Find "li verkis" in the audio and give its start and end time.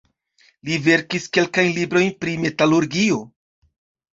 0.69-1.27